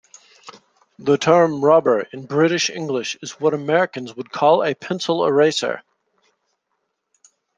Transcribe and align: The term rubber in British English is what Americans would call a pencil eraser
The 0.97 1.19
term 1.19 1.63
rubber 1.63 2.07
in 2.11 2.25
British 2.25 2.71
English 2.71 3.17
is 3.21 3.39
what 3.39 3.53
Americans 3.53 4.15
would 4.15 4.31
call 4.31 4.63
a 4.63 4.73
pencil 4.73 5.23
eraser 5.23 5.83